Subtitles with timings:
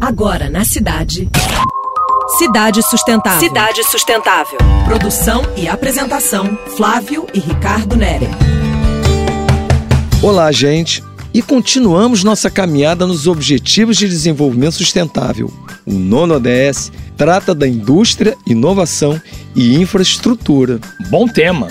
[0.00, 1.28] Agora na cidade.
[2.38, 3.40] Cidade Sustentável.
[3.40, 4.58] Cidade Sustentável.
[4.84, 8.28] Produção e apresentação: Flávio e Ricardo Nere.
[10.22, 11.02] Olá, gente.
[11.34, 15.52] E continuamos nossa caminhada nos Objetivos de Desenvolvimento Sustentável.
[15.84, 19.20] O nono ODS trata da indústria, inovação
[19.54, 20.78] e infraestrutura.
[21.10, 21.68] Bom tema.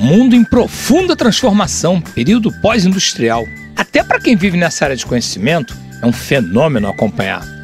[0.00, 3.44] Mundo em profunda transformação, período pós-industrial.
[3.76, 7.57] Até para quem vive nessa área de conhecimento, é um fenômeno acompanhar.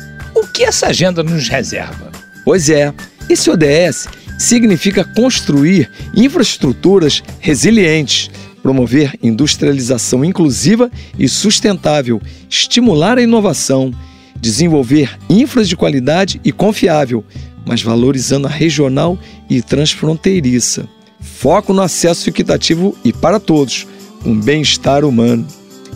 [0.54, 2.12] Que essa agenda nos reserva?
[2.44, 2.94] Pois é,
[3.28, 4.06] esse ODS
[4.38, 8.30] significa construir infraestruturas resilientes,
[8.62, 13.92] promover industrialização inclusiva e sustentável, estimular a inovação,
[14.36, 17.24] desenvolver infras de qualidade e confiável,
[17.66, 19.18] mas valorizando a regional
[19.50, 20.88] e transfronteiriça.
[21.20, 23.88] Foco no acesso equitativo e para todos,
[24.24, 25.44] um bem-estar humano.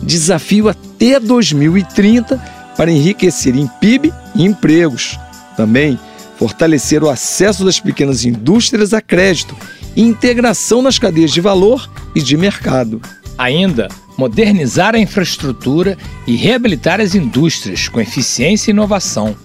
[0.03, 5.19] Desafio até 2030 para enriquecer em PIB e empregos.
[5.57, 5.99] Também
[6.37, 9.53] fortalecer o acesso das pequenas indústrias a crédito
[9.97, 13.01] e integração nas cadeias de valor e de mercado.
[13.37, 19.35] Ainda, modernizar a infraestrutura e reabilitar as indústrias com eficiência e inovação.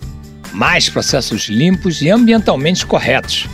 [0.52, 3.48] Mais processos limpos e ambientalmente corretos.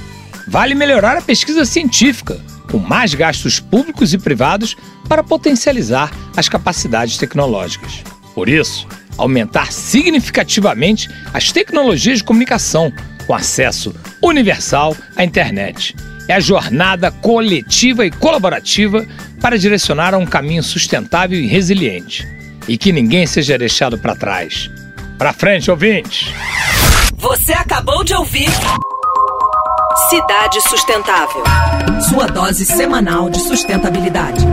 [0.46, 2.38] Vale melhorar a pesquisa científica,
[2.70, 4.76] com mais gastos públicos e privados
[5.08, 8.04] para potencializar as capacidades tecnológicas.
[8.40, 8.88] Por isso,
[9.18, 12.90] aumentar significativamente as tecnologias de comunicação
[13.26, 15.94] com acesso universal à internet.
[16.26, 19.06] É a jornada coletiva e colaborativa
[19.42, 22.26] para direcionar a um caminho sustentável e resiliente.
[22.66, 24.70] E que ninguém seja deixado para trás.
[25.18, 26.32] Para frente, ouvintes!
[27.18, 28.48] Você acabou de ouvir
[30.08, 31.44] Cidade Sustentável.
[32.08, 34.46] Sua dose semanal de sustentabilidade.